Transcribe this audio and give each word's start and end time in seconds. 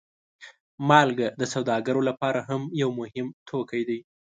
مالګه 0.89 1.27
د 1.39 1.43
سوداګرو 1.53 2.01
لپاره 2.09 2.39
هم 2.49 2.61
یو 2.81 2.89
مهم 2.99 3.27
توکی 3.49 3.81
دی. 3.89 3.99